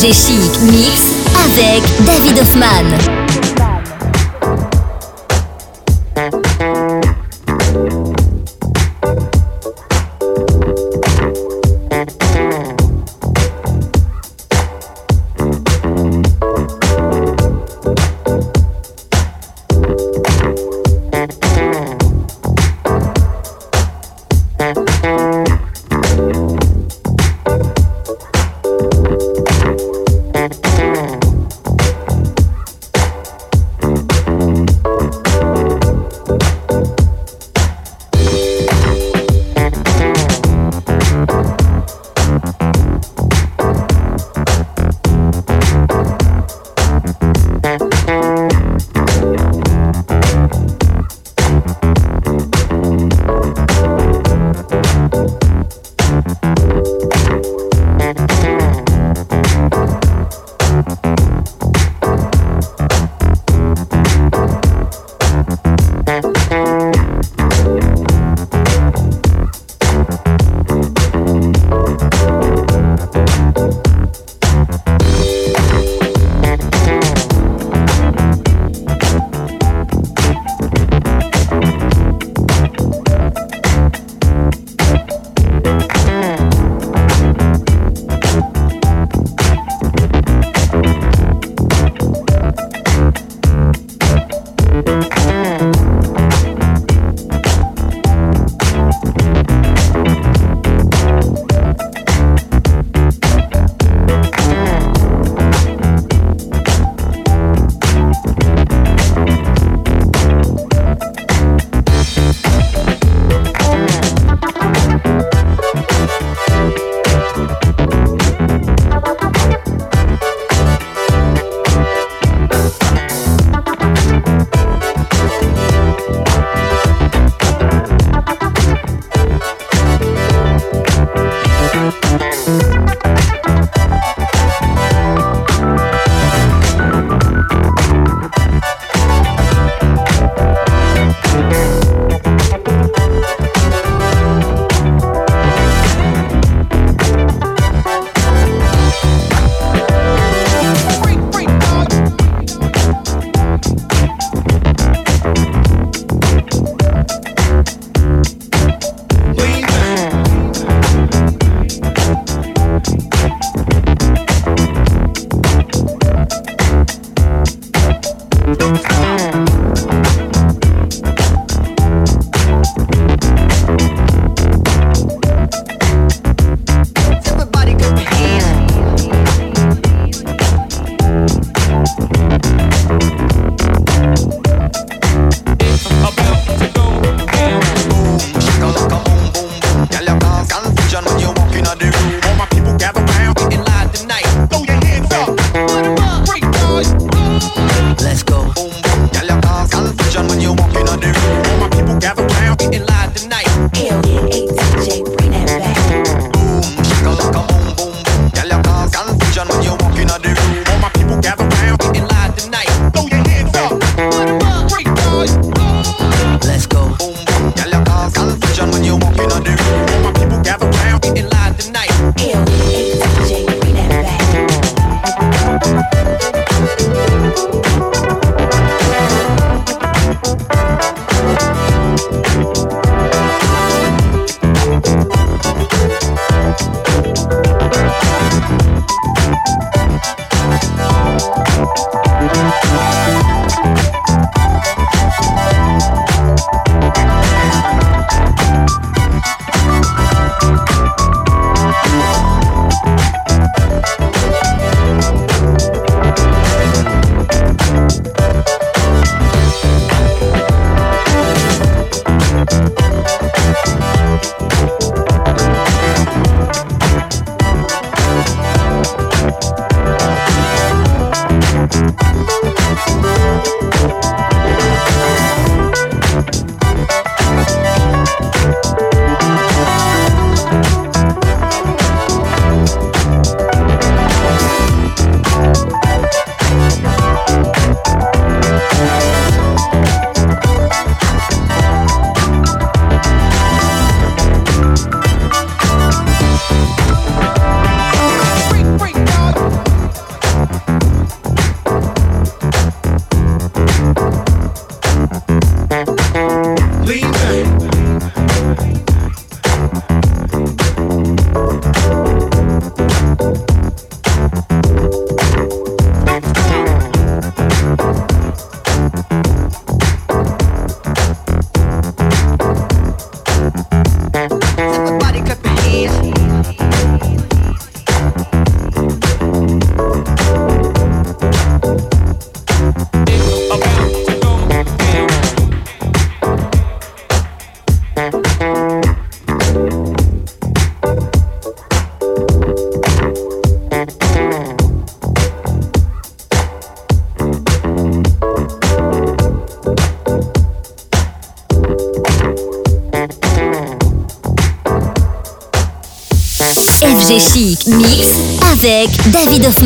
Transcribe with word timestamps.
FG 0.00 0.14
Chic 0.14 0.60
Mix 0.62 1.12
avec 1.44 1.82
David 2.06 2.38
Hoffman. 2.40 3.29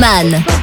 David 0.05 0.54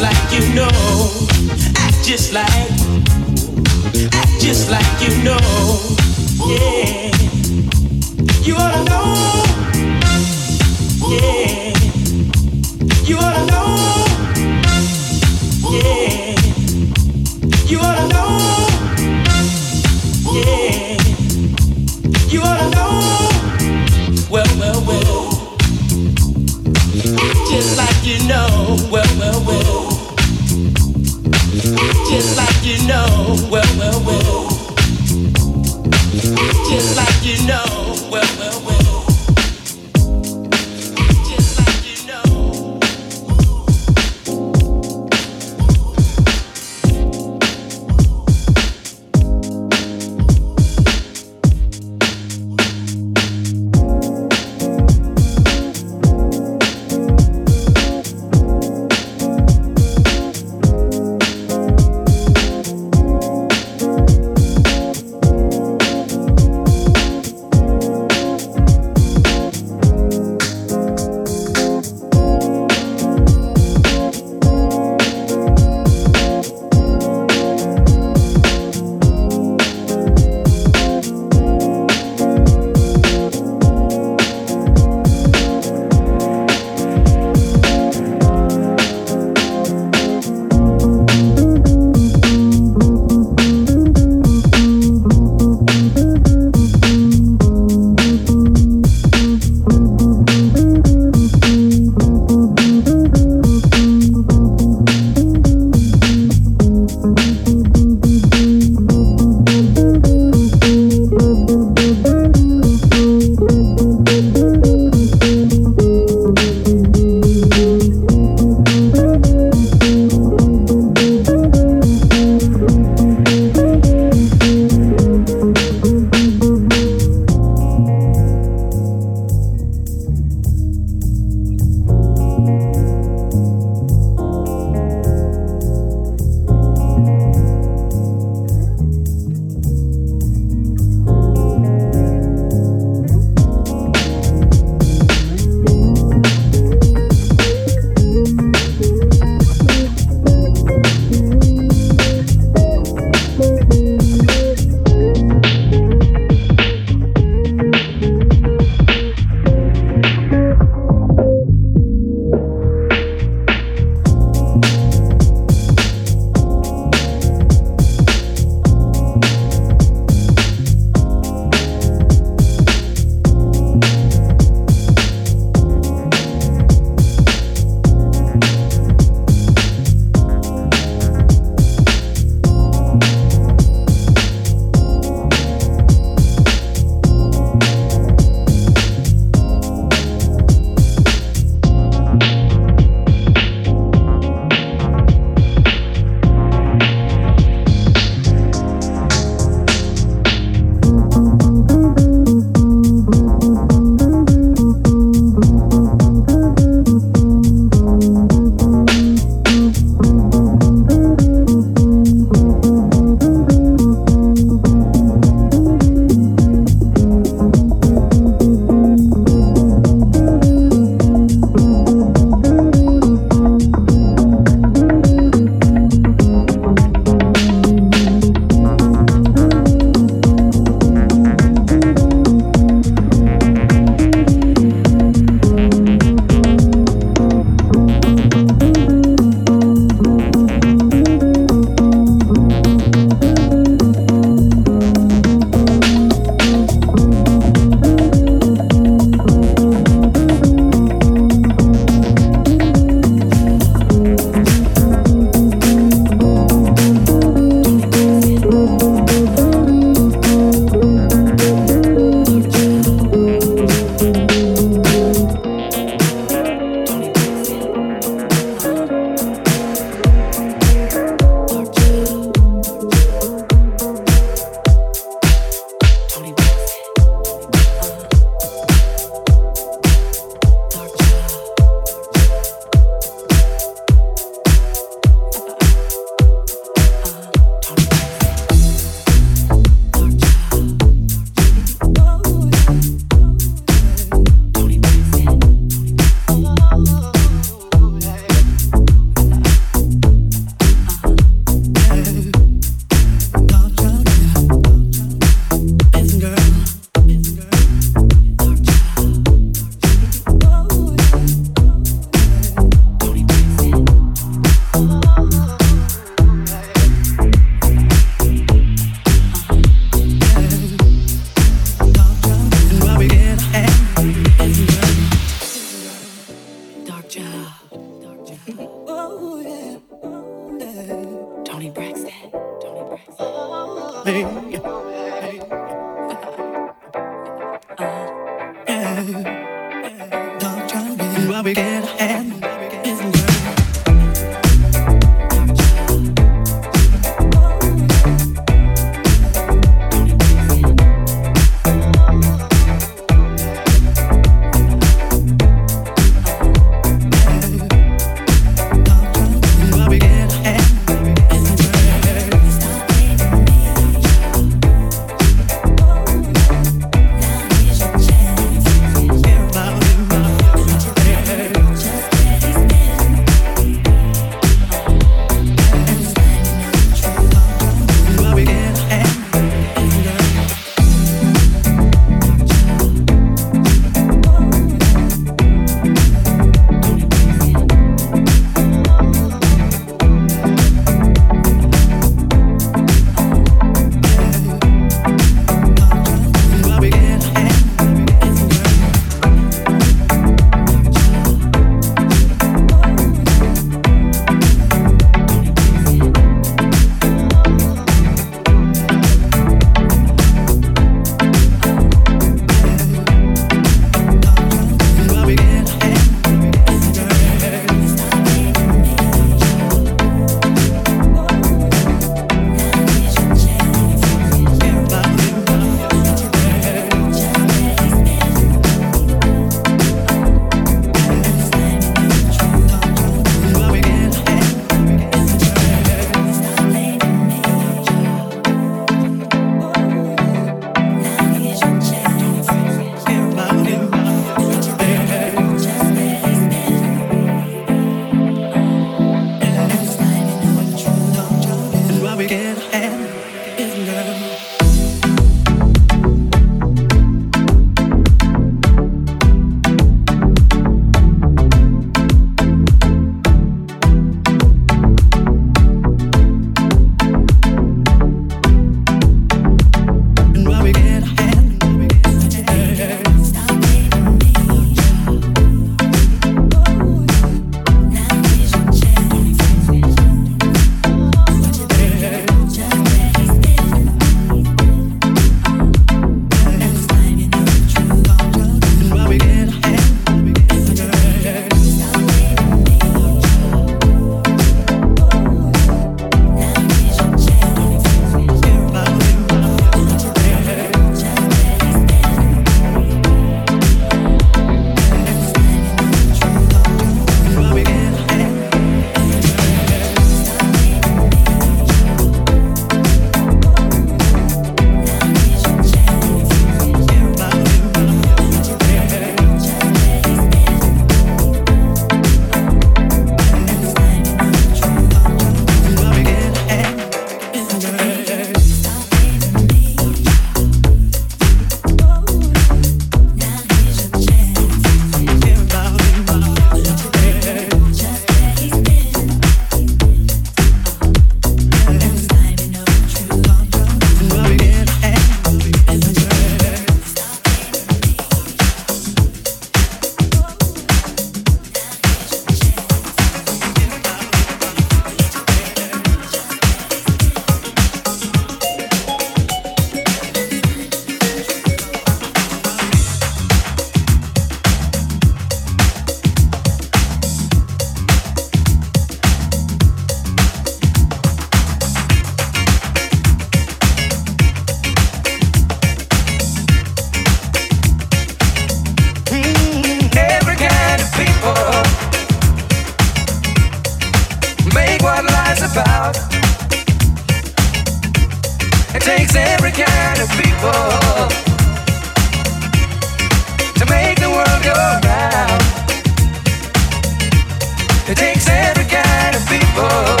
It 597.91 597.97
takes 597.97 598.29
every 598.29 598.63
kind 598.63 599.17
of 599.17 599.27
people. 599.27 600.00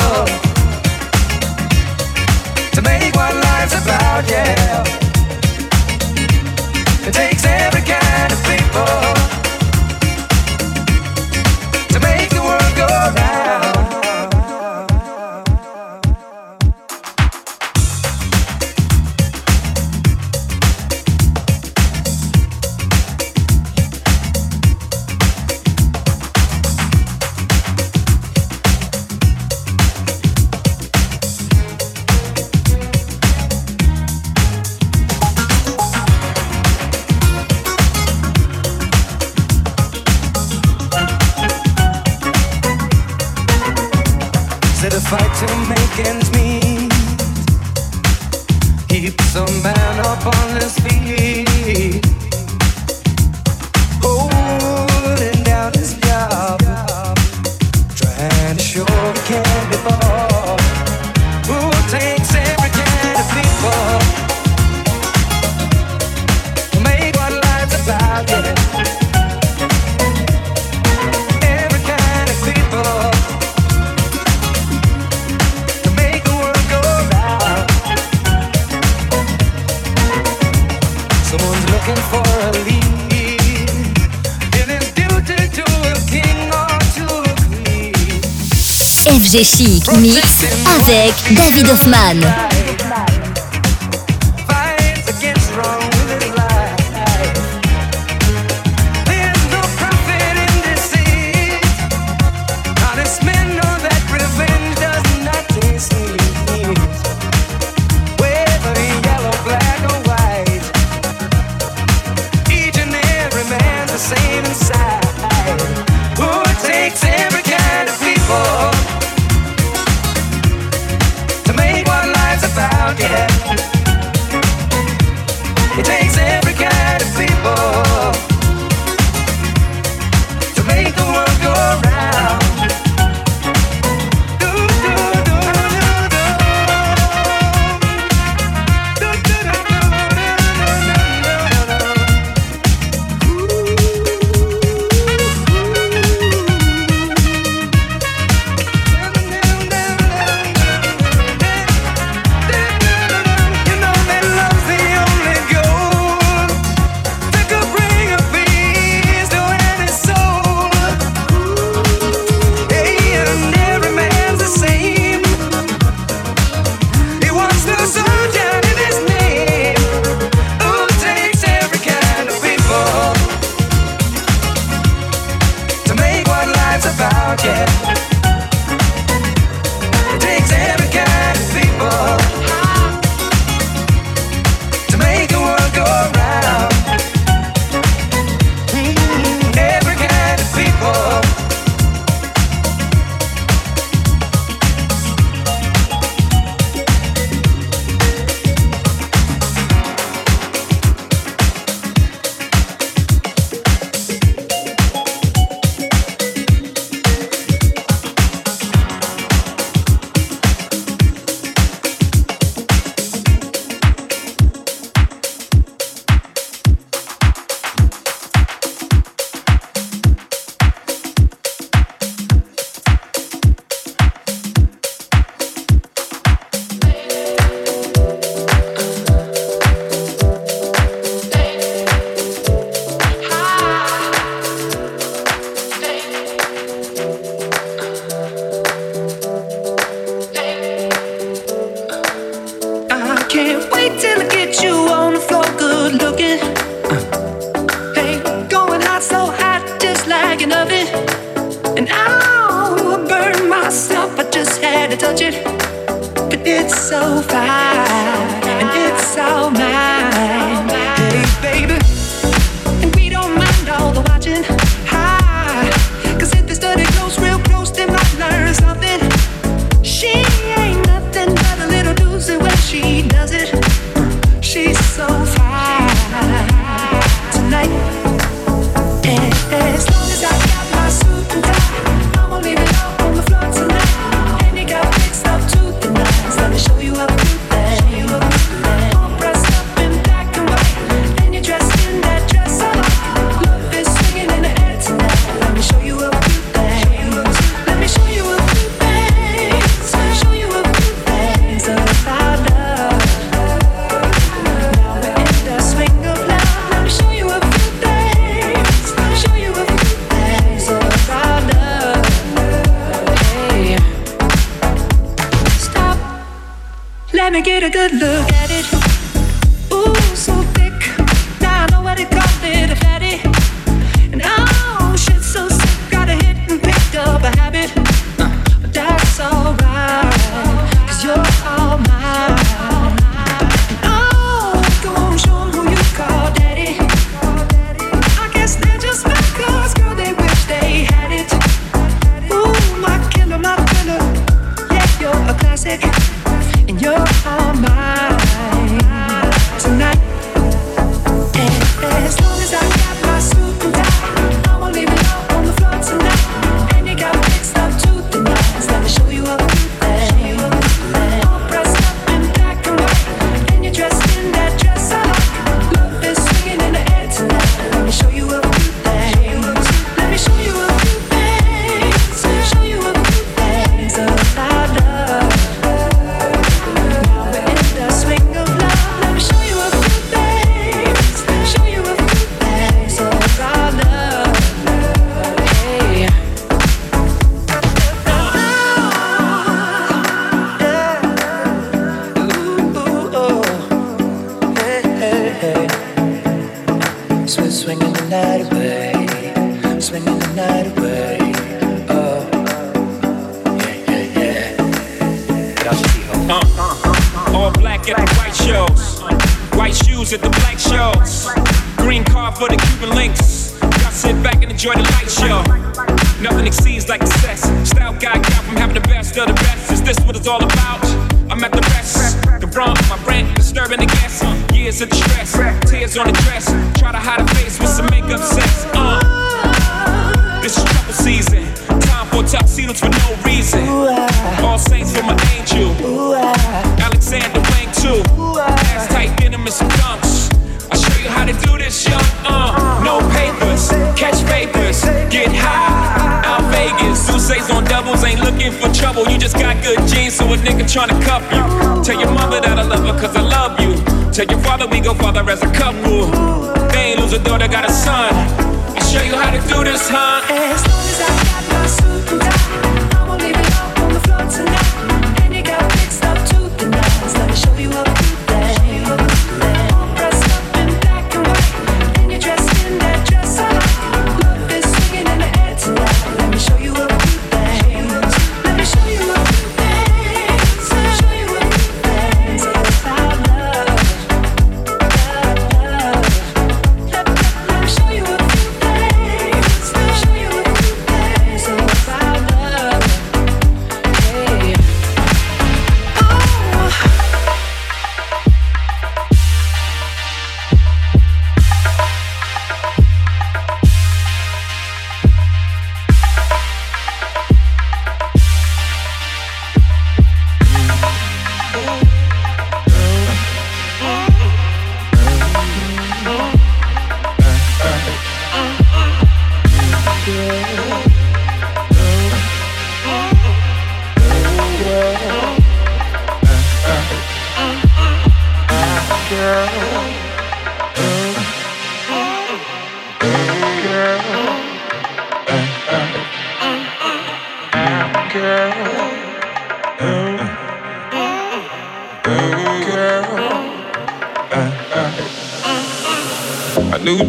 FG 89.31 89.43
Chic 89.45 89.87
Mix 89.99 90.43
avec 90.67 91.13
David 91.33 91.69
Hoffman. 91.69 92.50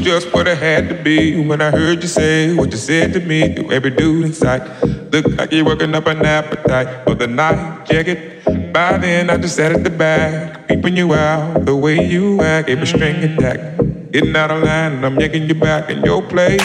Just 0.02 0.34
what 0.34 0.48
I 0.48 0.54
had 0.54 0.88
to 0.88 0.94
be 0.94 1.38
when 1.46 1.62
I 1.62 1.70
heard 1.70 2.02
you 2.02 2.08
say 2.08 2.54
what 2.54 2.70
you 2.72 2.76
said 2.76 3.12
to 3.12 3.20
me. 3.20 3.54
To 3.54 3.70
every 3.70 3.90
dude 3.90 4.26
in 4.26 4.32
sight, 4.32 4.62
look 5.12 5.26
like 5.38 5.52
you're 5.52 5.64
working 5.64 5.94
up 5.94 6.06
an 6.06 6.24
appetite 6.26 7.04
for 7.04 7.14
the 7.14 7.26
night. 7.26 7.86
Check 7.86 8.08
it. 8.08 8.72
By 8.72 8.98
then, 8.98 9.30
I 9.30 9.36
just 9.36 9.56
sat 9.56 9.72
at 9.72 9.84
the 9.84 9.90
back, 9.90 10.66
peeping 10.68 10.96
you 10.96 11.14
out 11.14 11.64
the 11.64 11.76
way 11.76 12.04
you 12.04 12.40
act. 12.42 12.68
Every 12.68 12.86
string 12.86 13.16
attack, 13.22 13.78
getting 14.10 14.34
out 14.34 14.50
of 14.50 14.62
line, 14.62 14.92
and 14.94 15.06
I'm 15.06 15.18
yanking 15.20 15.48
you 15.48 15.54
back 15.54 15.88
in 15.88 16.02
your 16.02 16.22
place. 16.22 16.60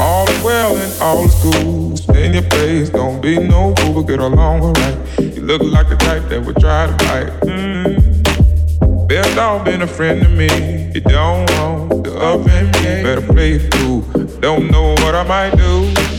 All 0.00 0.28
is 0.28 0.42
well 0.42 0.76
and 0.76 1.02
all 1.02 1.24
is 1.24 1.34
cool. 1.40 1.96
Stay 1.96 2.26
in 2.26 2.34
your 2.34 2.42
place, 2.42 2.90
don't 2.90 3.20
be 3.20 3.38
no 3.38 3.74
fool, 3.76 3.94
but 3.94 4.02
get 4.02 4.18
along 4.18 4.62
alright. 4.62 4.98
You 5.18 5.42
look 5.42 5.62
like 5.62 5.88
the 5.88 5.96
type 5.96 6.28
that 6.28 6.44
would 6.44 6.56
try 6.56 6.88
to 6.88 6.92
bite. 6.92 7.40
Mm. 7.48 9.08
Best 9.08 9.64
been 9.64 9.82
a 9.82 9.86
friend 9.86 10.22
to 10.22 10.28
me. 10.28 10.83
You 10.94 11.00
don't 11.00 11.50
want 11.50 12.04
the 12.04 12.16
up 12.16 12.46
and 12.48 12.66
me. 12.68 13.02
Better 13.02 13.20
play 13.20 13.54
it 13.54 13.68
cool. 13.72 14.02
Don't 14.38 14.70
know 14.70 14.90
what 14.90 15.16
I 15.16 15.24
might 15.24 15.56
do. 15.56 16.13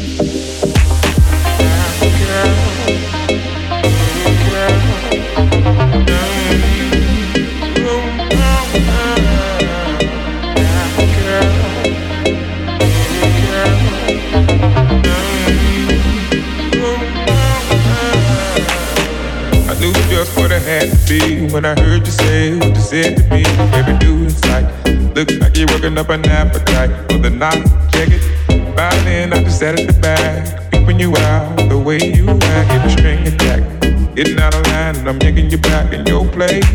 Be 21.07 21.47
when 21.53 21.65
I 21.65 21.79
heard 21.79 22.05
you 22.05 22.11
say 22.11 22.57
what 22.57 22.69
you 22.69 22.81
said 22.81 23.17
to 23.17 23.23
me. 23.29 23.43
Every 23.73 23.97
dude 23.97 24.23
in 24.23 24.29
sight 24.29 24.65
looks 25.15 25.33
like 25.35 25.55
you're 25.55 25.67
working 25.67 25.97
up 25.97 26.09
an 26.09 26.25
appetite 26.27 27.11
for 27.11 27.17
the 27.19 27.29
night. 27.29 27.63
Check 27.91 28.09
it. 28.09 28.75
By 28.75 28.89
then, 29.05 29.31
I 29.33 29.43
just 29.43 29.59
sat 29.59 29.79
at 29.79 29.87
the 29.87 29.99
back, 29.99 30.71
peeping 30.71 30.99
you 30.99 31.15
out 31.15 31.55
the 31.69 31.77
way 31.77 31.99
you 32.01 32.27
act. 32.29 32.71
Every 32.71 32.91
string 32.91 33.27
attack, 33.27 33.61
getting 34.15 34.39
out 34.39 34.55
of 34.55 34.65
line, 34.67 34.95
and 34.97 35.07
I'm 35.07 35.19
yanking 35.21 35.49
you 35.49 35.57
back 35.57 35.93
in 35.93 36.05
your 36.05 36.27
place. 36.29 36.65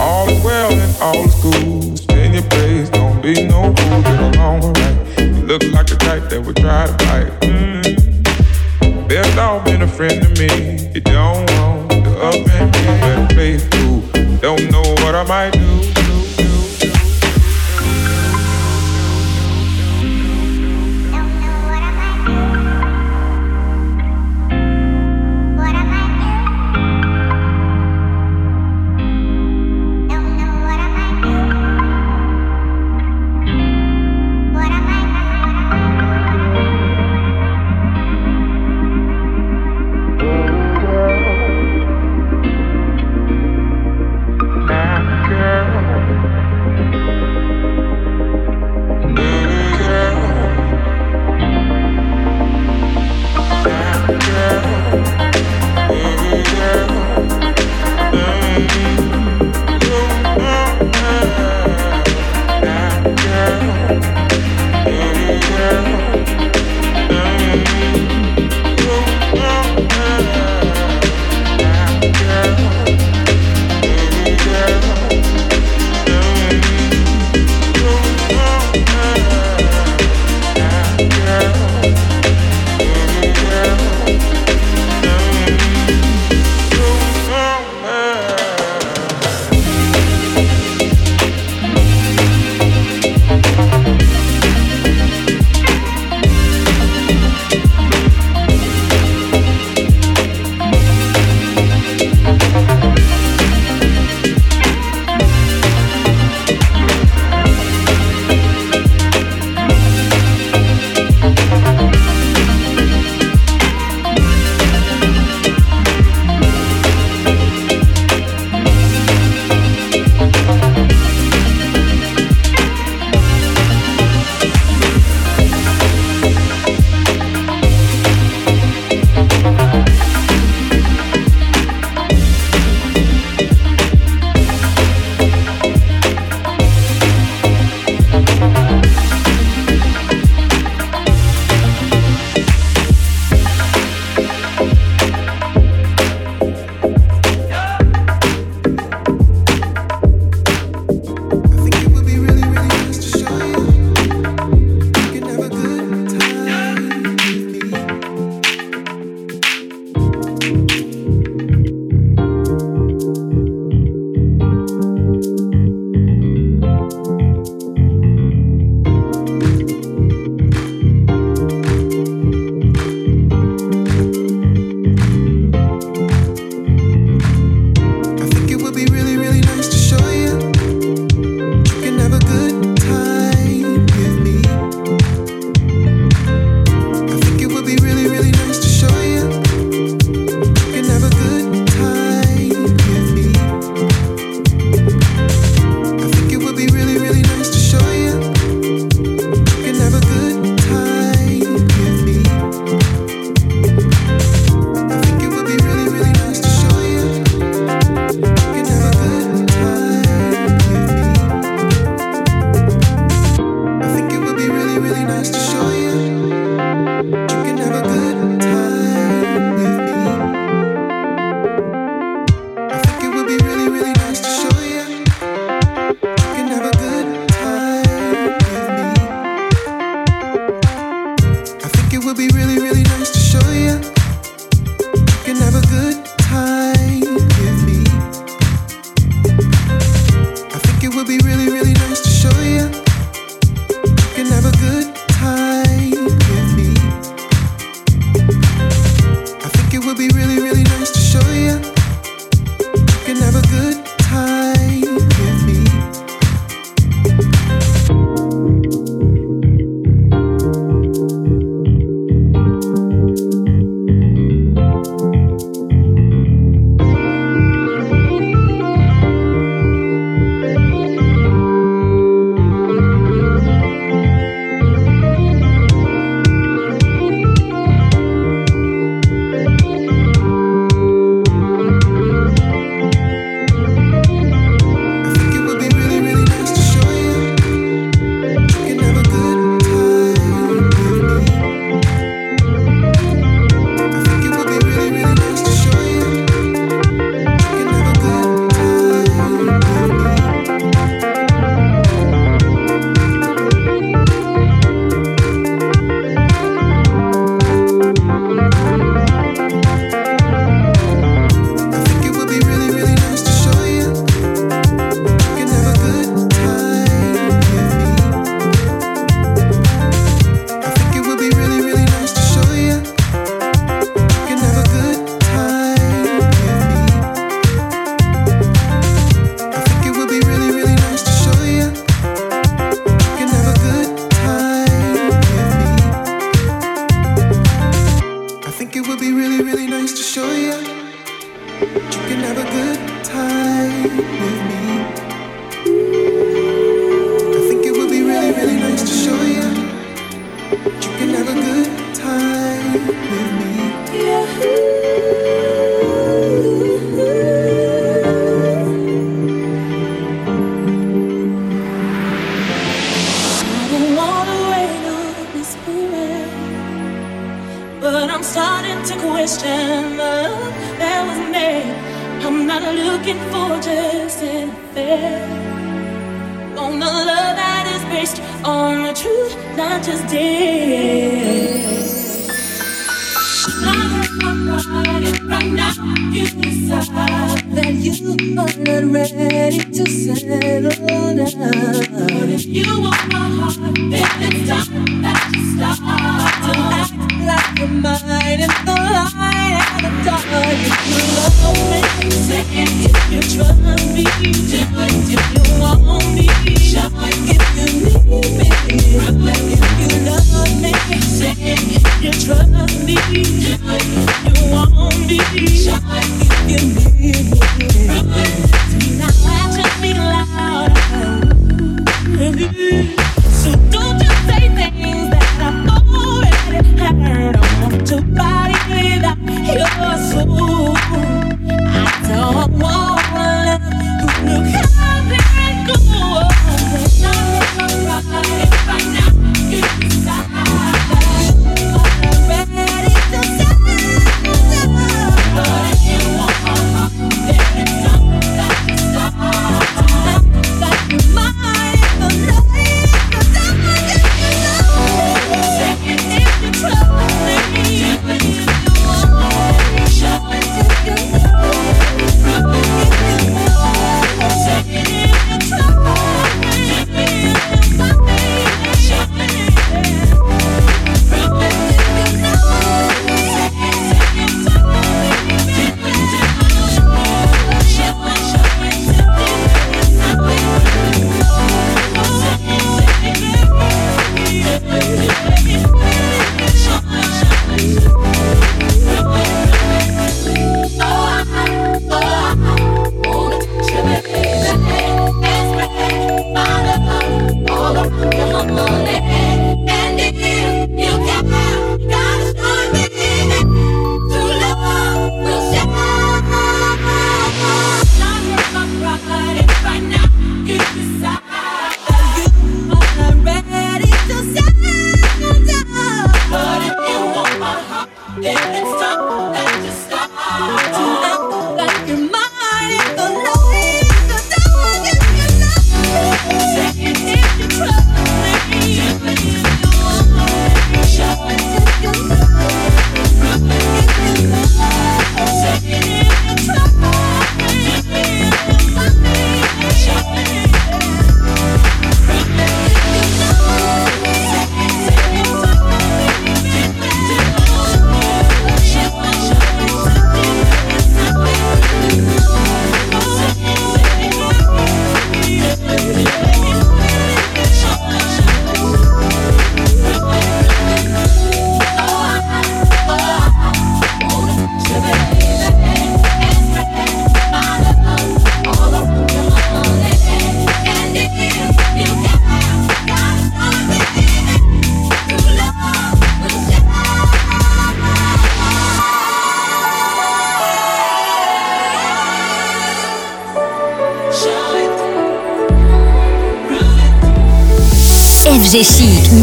All 0.00 0.28
is 0.28 0.42
well 0.44 0.72
and 0.72 0.96
all 1.00 1.24
is 1.24 1.34
cool. 1.40 1.96
Stay 1.96 2.26
in 2.26 2.34
your 2.34 2.42
place, 2.44 2.88
don't 2.90 3.22
be 3.22 3.46
no 3.46 3.74
fool. 3.74 4.02
Get 4.02 4.36
along 4.36 4.64
alright. 4.64 5.18
You 5.18 5.46
look 5.46 5.62
like 5.72 5.86
the 5.86 5.96
type 5.96 6.28
that 6.30 6.42
would 6.44 6.56
try 6.56 6.86
to 6.86 6.92
bite. 6.92 7.30
Mm. 7.42 9.08
Best 9.08 9.36
dog 9.36 9.64
been 9.66 9.82
a 9.82 9.88
friend 9.88 10.20
to 10.22 10.28
me. 10.40 10.90
You 10.94 11.00
don't 11.00 11.48
want 11.52 11.73
Don't 14.44 14.70
know 14.70 14.82
what 14.82 15.14
I 15.14 15.24
might 15.26 15.52
do. 15.52 15.83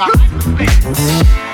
Bye. 0.00 1.46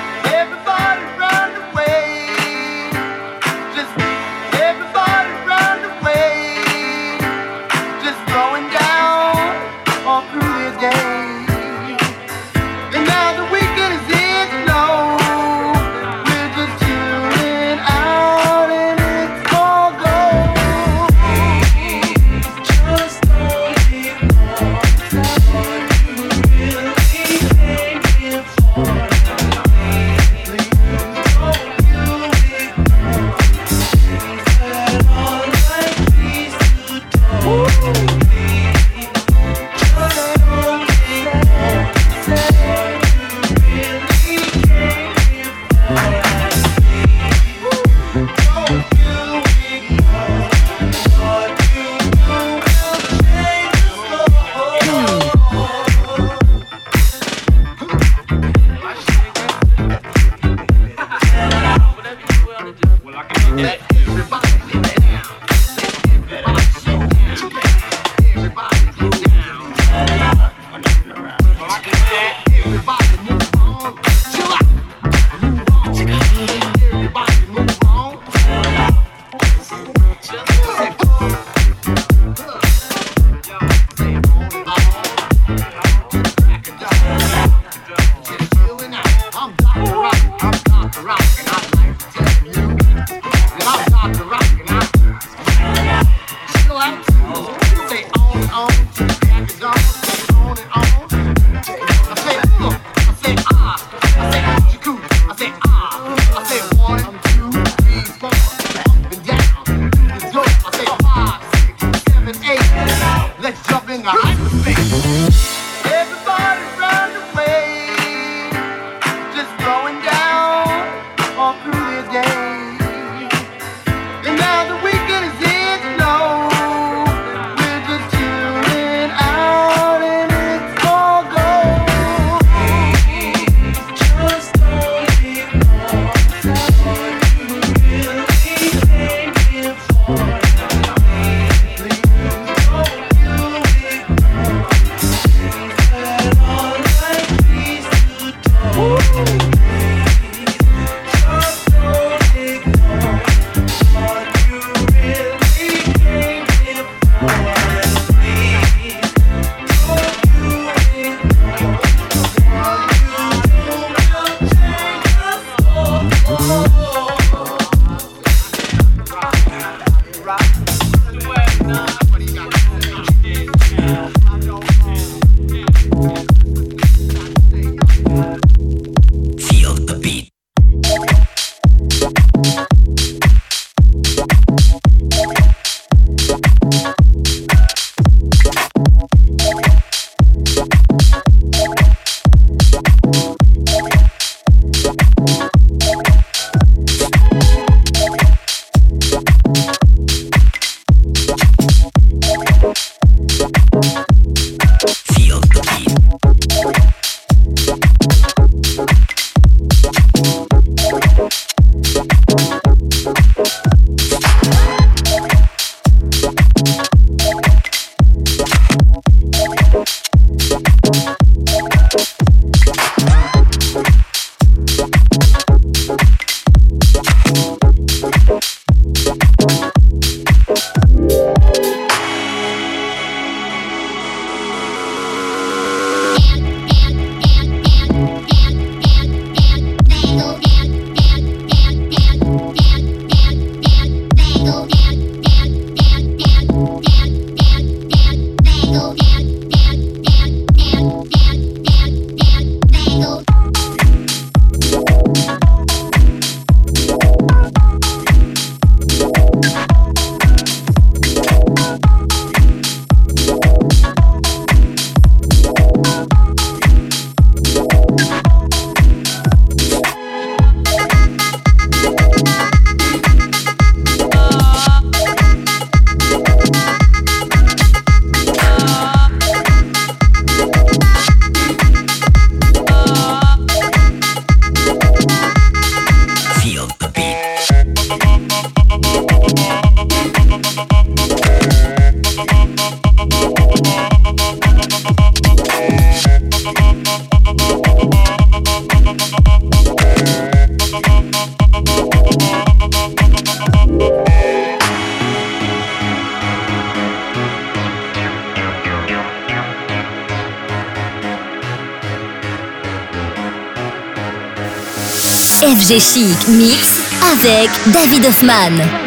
Hoffman. 318.07 318.86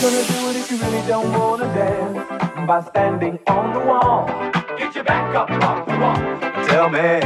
gonna 0.00 0.24
do 0.24 0.48
it 0.48 0.56
if 0.56 0.70
you 0.70 0.78
really 0.78 1.06
don't 1.06 1.30
wanna 1.38 1.68
dance 1.76 2.66
by 2.66 2.80
standing 2.80 3.38
on 3.46 3.74
the 3.74 3.80
wall. 3.80 4.24
Get 4.78 4.94
your 4.94 5.04
back 5.04 5.34
up 5.34 5.50
off 5.50 5.84
the 5.84 5.96
wall. 6.00 6.16
Tell 6.64 6.88
me 6.88 7.20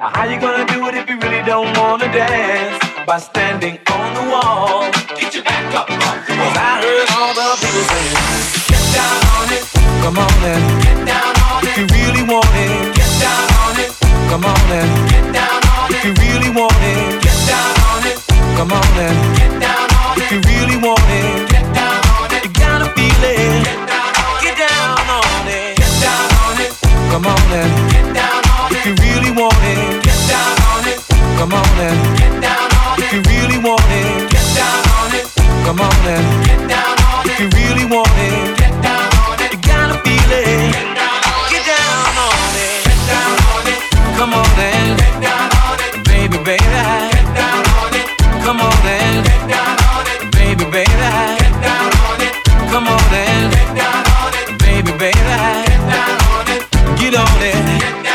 how 0.00 0.24
you 0.26 0.40
gonna 0.40 0.66
do 0.66 0.88
it 0.88 0.94
if 0.96 1.08
you 1.08 1.16
really 1.20 1.44
don't 1.46 1.70
wanna 1.78 2.10
dance 2.10 2.74
by 3.06 3.18
standing 3.18 3.78
on 3.94 4.06
the 4.18 4.24
wall. 4.32 4.90
Get 5.14 5.32
your 5.32 5.44
back 5.44 5.74
up 5.78 5.88
off 5.88 6.26
the 6.26 6.34
wall. 6.34 6.50
Cause 6.50 6.58
I 6.58 6.82
heard 6.82 7.08
all 7.14 7.32
the 7.38 7.54
people 7.62 7.84
saying, 7.86 8.18
Get 8.66 8.84
down 8.90 9.18
on 9.38 9.46
it. 9.54 9.62
Come 10.02 10.18
on 10.18 10.34
then. 10.42 10.62
Get 10.82 10.98
down 11.06 11.34
on 11.38 11.62
if 11.62 11.70
it. 11.70 11.70
If 11.70 11.78
you 11.78 11.86
really 11.94 12.24
want 12.26 12.50
it. 12.66 12.98
Get 12.98 13.12
down 13.22 13.46
on 13.62 13.78
it. 13.78 13.90
Come 14.26 14.44
on 14.44 14.62
then. 14.66 14.88
Get 15.14 15.26
down 15.38 15.62
on 15.70 15.94
if 15.94 16.02
it. 16.02 16.10
If 16.10 16.18
you 16.18 16.34
really 16.34 16.50
want 16.50 16.82
it. 16.82 17.22
Get 17.22 17.38
down 17.46 17.74
on 17.94 18.02
it. 18.10 18.18
Come 18.58 18.72
on 18.74 18.88
then. 18.98 19.14
Get 19.38 19.52
down 19.62 19.86
on 20.02 20.18
if 20.18 20.32
it. 20.32 20.34
If 20.34 20.34
you 20.34 20.40
really 20.50 20.78
want 20.82 21.06
it. 21.14 21.55
Get 23.26 24.54
down 24.54 25.02
on 25.10 25.48
it. 25.48 25.74
Get 25.76 25.92
down 25.98 26.30
on 26.46 26.60
it. 26.62 26.70
Come 27.10 27.26
on 27.26 27.42
then. 27.50 27.66
Get 27.90 28.14
down 28.14 28.38
on 28.54 28.70
it. 28.70 28.78
If 28.78 28.86
you 28.86 28.94
really 29.02 29.32
want 29.34 29.58
it. 29.66 30.04
Get 30.06 30.20
down 30.30 30.54
on 30.70 30.86
it. 30.86 31.02
Come 31.34 31.52
on. 31.52 31.66
Get 32.14 32.38
down 32.40 32.70
on 32.70 32.94
it. 32.94 33.02
If 33.02 33.12
you 33.12 33.20
really 33.26 33.58
want 33.58 33.82
it. 33.90 34.30
Get 34.30 34.46
down 34.54 34.78
on 34.94 35.10
it. 35.18 35.26
Come 35.66 35.80
on. 35.82 35.90
Get 36.46 36.68
down 36.70 36.94
on 37.02 37.26
it. 37.26 37.34
If 37.34 37.40
you 37.42 37.48
really 37.50 37.86
want 37.90 38.14
it. 38.14 38.58
Get 38.62 38.74
down 38.78 39.10
on 39.26 39.42
it. 39.42 39.50
You 39.50 39.58
gotta 39.58 39.98
feel 40.06 40.30
it. 40.30 40.70
Get 41.50 41.66
down 41.66 42.14
on 42.22 42.54
it. 42.62 42.78
Get 42.86 43.00
down 43.10 43.34
on 43.50 43.66
it. 43.66 43.80
Come 44.14 44.34
on. 44.38 44.46
Get 44.54 45.18
down 45.18 45.50
on 45.66 45.82
it. 45.82 45.98
Baby, 46.06 46.38
baby. 46.46 46.62
Get 46.62 47.26
down 47.34 47.66
on 47.74 47.90
it. 47.90 48.06
Come 48.46 48.60
on. 48.62 48.70
Get 48.86 49.50
down 49.50 49.74
on 49.82 50.06
it. 50.14 50.30
Baby, 50.30 50.64
baby. 50.70 50.94
Get 50.94 51.54
down 51.58 51.90
on 51.90 52.22
it. 52.22 52.25
Come 52.70 52.88
on 52.88 53.14
and 53.14 53.52
get 53.52 53.76
down 53.76 54.04
on 54.20 54.32
it, 54.34 54.58
baby, 54.58 54.92
baby. 54.98 55.14
Get 55.14 55.82
down 55.90 56.20
on 56.32 56.46
it, 56.48 56.62
get 56.98 57.14
on 57.14 57.42
it. 57.42 57.80
Get 57.80 58.05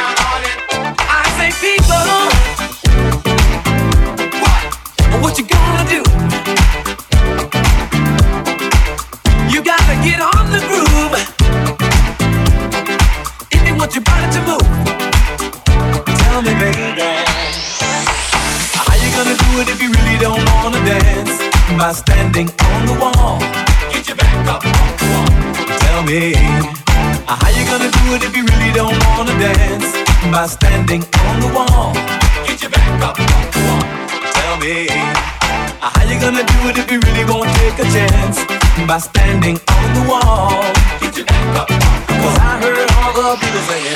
By 38.91 38.97
standing 38.97 39.57
on 39.69 39.93
the 39.95 40.03
wall. 40.11 40.51
Get 40.99 41.15
your 41.15 41.25
back 41.25 41.55
up. 41.55 41.67
Cause 41.69 42.37
I 42.43 42.59
heard 42.59 42.91
all 42.99 43.13
the 43.15 43.39
people 43.39 43.63
saying, 43.71 43.95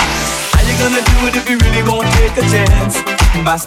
How 0.56 0.64
you 0.64 0.72
gonna 0.80 1.04
do 1.04 1.28
it 1.28 1.36
if 1.36 1.50
you 1.50 1.58
really 1.58 1.84
won't 1.84 2.08
take 2.16 2.32
a 2.38 2.42
chance? 2.48 3.04
By 3.44 3.58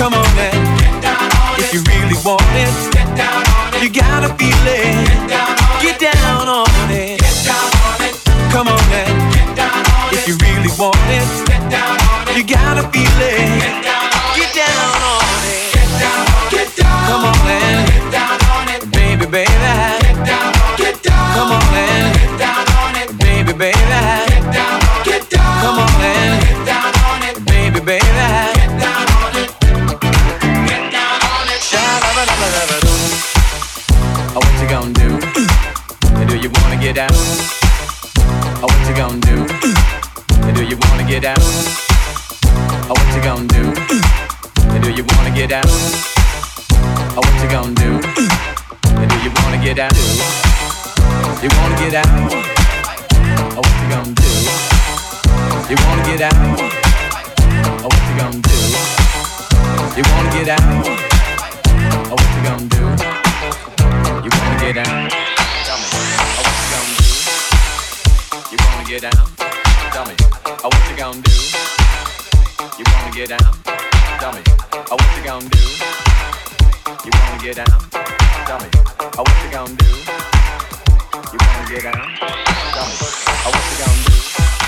Come 0.00 0.14
on 0.14 0.24
now. 0.34 1.56
If 1.58 1.74
you 1.74 1.82
really 1.82 2.16
want 2.24 2.40
it, 2.56 2.72
you 3.82 3.90
gotta 3.90 4.32
feel 4.32 4.64
it. 4.64 4.96
Get 5.82 6.00
down 6.00 6.48
on 6.48 6.66
it. 6.88 7.20
Come 8.50 8.68
on 8.68 8.80
now. 8.88 10.08
If 10.10 10.26
you 10.26 10.38
really 10.40 10.72
want 10.78 10.96
it, 11.10 11.28
you 12.34 12.44
gotta 12.44 12.88
feel 12.88 13.20
it. 13.20 13.84
Get 14.36 14.54
down 14.56 15.02
on 15.04 15.44
it. 15.44 15.68
Get 16.50 16.76
down. 16.78 17.06
Come 17.06 17.24
on 17.26 17.36
it, 18.70 18.90
Baby, 18.92 19.26
baby. 19.26 19.52
Get 20.78 21.02
down. 21.02 21.34
Come 21.34 21.52
on 21.52 21.74
now. 21.74 21.99
Get 36.92 37.08
down? 37.08 37.22
Oh, 38.62 38.66
what 38.66 38.88
you 38.88 38.94
gonna 38.96 39.20
do? 39.20 39.46
And 40.42 40.56
do 40.56 40.64
you 40.64 40.76
wanna 40.88 41.04
get 41.06 41.22
down? 41.22 41.38
Oh, 42.88 42.94
what 42.98 43.14
you 43.14 43.22
gonna 43.22 43.46
do? 43.46 43.64
And 44.74 44.82
do 44.82 44.90
you 44.90 45.04
wanna 45.14 45.30
get 45.30 45.50
down? 45.50 45.62
Oh, 47.14 47.22
what 47.22 47.42
you 47.42 47.48
gonna 47.48 47.74
do? 47.74 47.92
And 48.98 49.08
do 49.08 49.16
you 49.22 49.30
wanna 49.38 49.62
get 49.62 49.76
down? 49.76 49.94
You 51.42 51.50
wanna 51.58 51.76
get 51.78 51.94
out? 51.94 52.06
Oh, 53.54 53.62
what 53.62 53.76
you 53.82 53.88
gonna 53.94 54.14
do? 54.24 54.30
You 55.70 55.76
wanna 55.86 56.02
get 56.10 56.22
out? 56.22 56.58
Oh, 57.70 57.88
what 57.92 58.02
you 58.08 58.16
gonna 58.18 58.42
do? 58.50 58.58
You 59.96 60.04
wanna 60.10 60.30
get 60.34 60.48
out? 60.58 60.86
Oh, 62.10 62.16
what 62.18 62.30
you 62.34 62.42
gonna 62.48 62.66
do? 62.74 62.82
You 64.24 64.30
wanna 64.34 64.58
get 64.60 64.84
down? 64.84 65.29
Get 68.90 69.02
down? 69.02 69.26
Tell 69.92 70.04
me. 70.04 70.14
Oh, 70.64 70.68
what 70.68 70.90
you 70.90 70.96
gonna 70.96 71.22
do? 71.22 71.30
You 72.76 72.84
wanna 72.90 73.14
get 73.14 73.28
down? 73.28 73.54
Tell 74.18 74.32
me. 74.32 74.42
Oh, 74.90 74.96
what 74.96 75.16
you 75.16 75.22
gonna 75.22 75.48
do? 75.48 75.58
You 77.04 77.10
wanna 77.14 77.40
get 77.40 77.54
down? 77.54 77.80
Tell 78.46 78.58
me. 78.58 78.68
Oh, 79.16 79.22
what 79.22 79.44
you 79.44 79.50
gonna 79.52 79.76
do? 79.76 79.86
You 81.30 81.38
wanna 81.38 81.70
get 81.70 81.84
down? 81.84 82.08
Tell 82.74 82.86
me. 82.90 82.96
Oh, 83.46 83.50
what 83.54 83.64
you 83.70 83.78
gonna 83.78 84.04
do? 84.10 84.59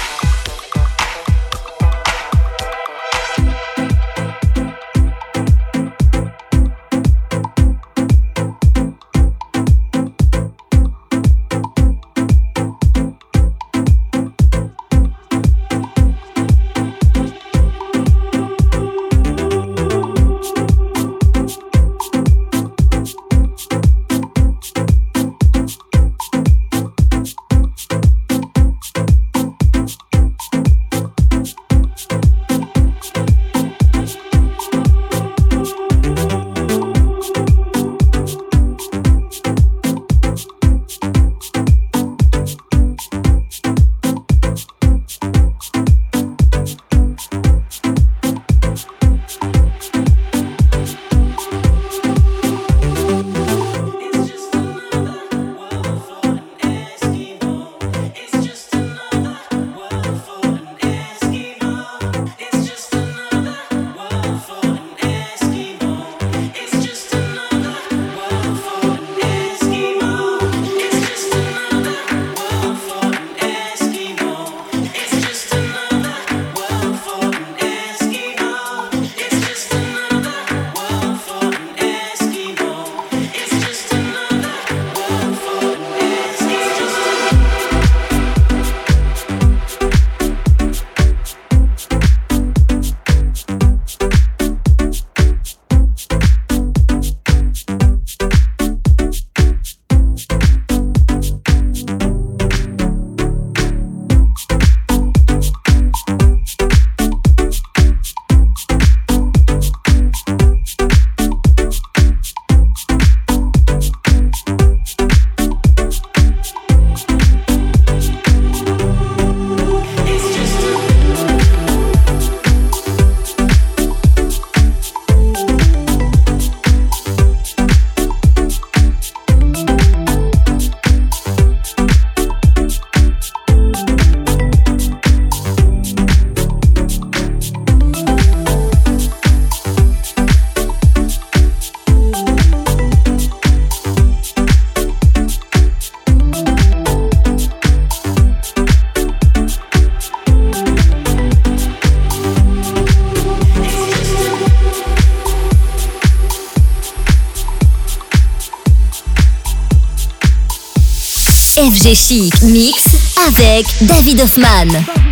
FG 161.82 161.94
Chic 161.96 162.42
Mix 162.42 162.84
avec 163.26 163.66
David 163.80 164.20
Hoffman. 164.20 164.68
David 164.68 164.82
Hoffman. 164.82 165.11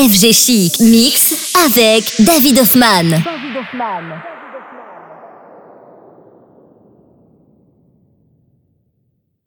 FG 0.00 0.32
Chic 0.32 0.80
Mix 0.80 1.52
avec 1.66 2.14
David 2.20 2.60
Hoffman. 2.60 3.10
David 3.10 3.56
Hoffman. 3.58 4.29